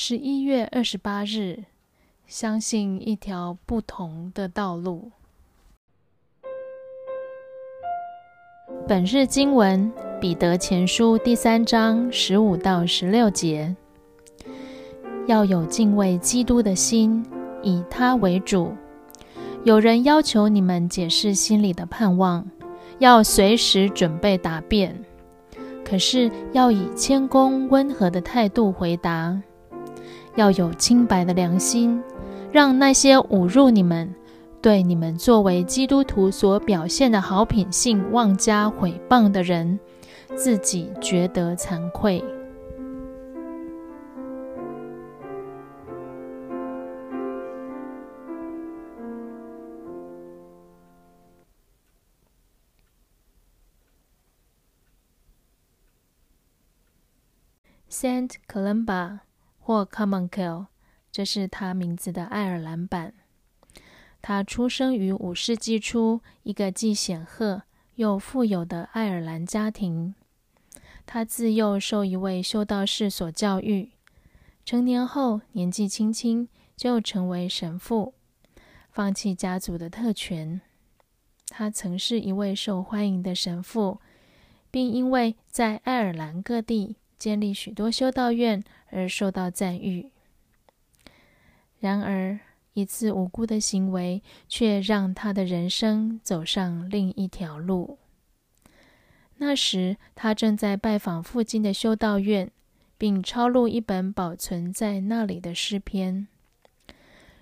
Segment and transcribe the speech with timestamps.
[0.00, 1.64] 十一月二十八日，
[2.28, 5.10] 相信一条不同的道路。
[8.86, 13.74] 本日经文：彼得前书第三章十五到十六节。
[15.26, 17.26] 要有敬畏基督的心，
[17.64, 18.72] 以他为主。
[19.64, 22.48] 有人要求你们解释心里的盼望，
[23.00, 24.96] 要随时准备答辩，
[25.84, 29.42] 可是要以谦恭温和的态度回答。
[30.38, 32.00] 要有清白的良心，
[32.52, 34.14] 让那些侮辱你们、
[34.62, 39.80] 对你们作为基督徒所表现的好品性妄加毁谤的人，
[40.36, 42.22] 自己觉得惭愧。
[57.90, 59.27] Saint Columba。
[59.68, 60.68] 或 Common Kill，
[61.12, 63.12] 这是他名字的爱尔兰版。
[64.22, 67.64] 他出生于五世纪初一个既显赫
[67.96, 70.14] 又富有的爱尔兰家庭。
[71.04, 73.90] 他自幼受一位修道士所教育，
[74.64, 78.14] 成年后年纪轻轻就成为神父，
[78.90, 80.62] 放弃家族的特权。
[81.50, 84.00] 他曾是一位受欢迎的神父，
[84.70, 88.62] 并因为在爱尔兰各地建立许多修道院。
[88.90, 90.10] 而受到赞誉。
[91.78, 92.40] 然而，
[92.72, 97.98] 一次无辜的行为却让他的人生走上另一条路。
[99.36, 102.50] 那时，他正在拜访附近的修道院，
[102.96, 106.26] 并抄录一本保存在那里的诗篇。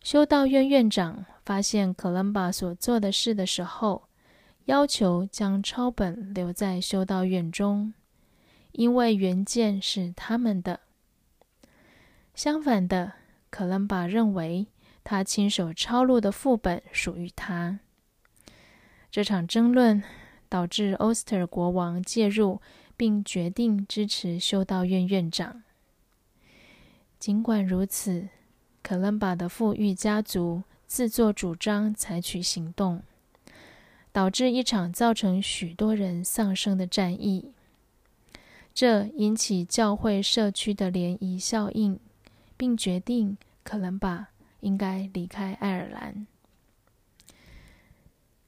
[0.00, 4.04] 修道院院长发现可伦巴所做的事的时候，
[4.66, 7.92] 要求将抄本留在修道院中，
[8.72, 10.80] 因为原件是他们的。
[12.34, 13.12] 相反的，
[13.50, 14.66] 可伦巴认为
[15.04, 17.80] 他亲手抄录的副本属于他。
[19.10, 20.02] 这场争论
[20.48, 22.60] 导致欧斯特国王介入，
[22.96, 25.62] 并决定支持修道院院长。
[27.18, 28.28] 尽管如此，
[28.82, 33.02] 可伦巴的富裕家族自作主张采取行动，
[34.10, 37.52] 导致一场造成许多人丧生的战役。
[38.72, 41.98] 这引起教会社区的涟漪效应。
[42.54, 44.28] 并决定可伦巴
[44.60, 46.28] 应该离开爱尔兰。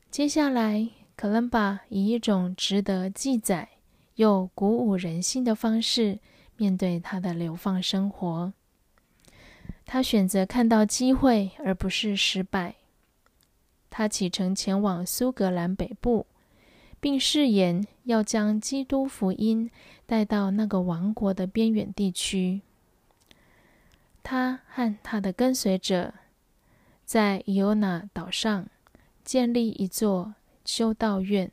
[0.09, 3.71] 接下来，可伦巴以一种值得记载
[4.15, 6.21] 又鼓舞人心的方式
[6.57, 8.53] 面对他的流放生活。
[9.85, 12.77] 他选择看到机会，而不是失败。
[13.91, 16.25] 他启程前往苏格兰北部，
[17.05, 19.71] 并誓言要将基督福音
[20.07, 22.63] 带到那个王国的边远地区。
[24.23, 26.15] 他和他的跟随者
[27.05, 28.67] 在伊欧纳岛上
[29.23, 30.35] 建立一座
[30.65, 31.53] 修道院。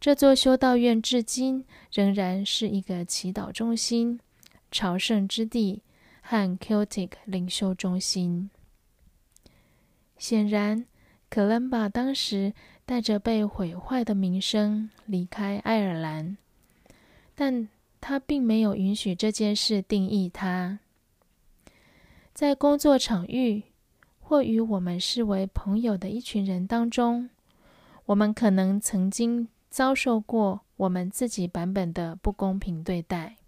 [0.00, 4.18] 这座修道院至今仍然是一个祈祷中心、
[4.70, 5.82] 朝圣之地
[6.22, 8.48] 和 Celtic 领袖中心。
[10.16, 10.86] 显然，
[11.32, 12.52] 可伦巴当时
[12.84, 16.36] 带着被毁坏的名声离开爱尔兰，
[17.34, 17.66] 但
[18.02, 20.80] 他并没有允许这件事定义他。
[22.34, 23.62] 在工作场域
[24.20, 27.30] 或与我们视为朋友的一群人当中，
[28.04, 33.38] 我们可能曾经遭受过我们自己版本的不公平对待，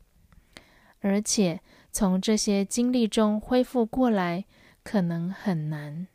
[1.00, 1.60] 而且
[1.92, 4.46] 从这些经历中恢复过来
[4.82, 6.06] 可能很难。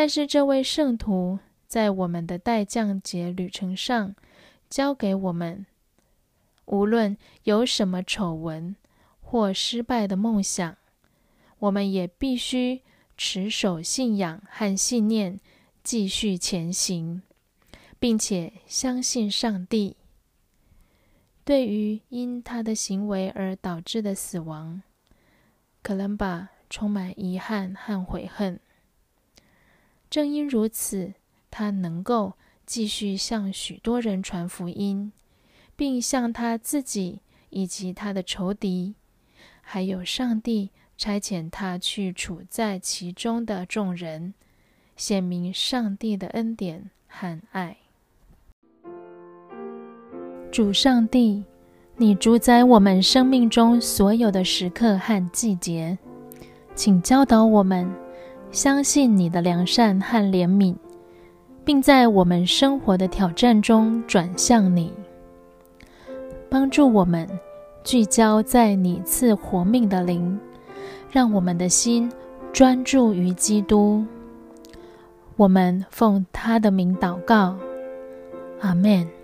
[0.00, 4.14] 但是这位圣徒在我们的待降节旅程上
[4.70, 5.66] 教给我们，
[6.66, 8.76] 无论有什么丑闻
[9.20, 10.76] 或失败的梦想。
[11.58, 12.82] 我们也必须
[13.16, 15.40] 持守信仰和信念，
[15.82, 17.22] 继续前行，
[17.98, 19.96] 并且相信上帝。
[21.44, 24.80] 对于因他的行为而导致的死亡，
[25.82, 28.60] 可伦巴充满遗憾和悔恨。
[30.10, 31.14] 正因如此，
[31.50, 32.34] 他能够
[32.64, 35.12] 继续向许多人传福音，
[35.76, 37.20] 并向他自己
[37.50, 38.94] 以及他的仇敌，
[39.60, 40.70] 还有上帝。
[41.00, 44.34] 差遣他去处在其中的众人，
[44.96, 47.76] 显明上帝的恩典和爱。
[50.50, 51.44] 主上帝，
[51.96, 55.96] 你主宰我们生命中所有的时刻和季节，
[56.74, 57.88] 请教导我们
[58.50, 60.74] 相信你的良善和怜悯，
[61.64, 64.92] 并在我们生活的挑战中转向你，
[66.48, 67.28] 帮助我们。
[67.84, 70.38] 聚焦在你赐活命的灵，
[71.10, 72.12] 让我们的心
[72.52, 74.04] 专注于基督。
[75.36, 77.56] 我们奉他的名祷告，
[78.60, 79.17] 阿门。